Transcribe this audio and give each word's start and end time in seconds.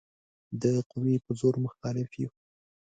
د 0.61 0.63
قوې 0.91 1.15
په 1.25 1.31
زور 1.39 1.55
مخالف 1.65 2.09
یو. 2.21 2.31